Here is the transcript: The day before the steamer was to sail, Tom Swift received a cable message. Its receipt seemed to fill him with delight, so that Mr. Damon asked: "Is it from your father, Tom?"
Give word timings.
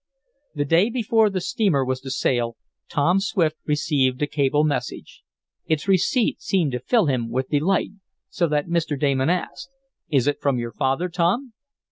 The 0.55 0.65
day 0.65 0.89
before 0.89 1.29
the 1.29 1.39
steamer 1.39 1.85
was 1.85 2.01
to 2.01 2.09
sail, 2.09 2.57
Tom 2.89 3.19
Swift 3.19 3.57
received 3.67 4.19
a 4.23 4.25
cable 4.25 4.63
message. 4.63 5.21
Its 5.67 5.87
receipt 5.87 6.41
seemed 6.41 6.71
to 6.71 6.79
fill 6.79 7.05
him 7.05 7.29
with 7.29 7.49
delight, 7.49 7.91
so 8.27 8.47
that 8.47 8.65
Mr. 8.65 8.99
Damon 8.99 9.29
asked: 9.29 9.69
"Is 10.09 10.25
it 10.25 10.41
from 10.41 10.57
your 10.57 10.71
father, 10.71 11.07
Tom?" 11.07 11.53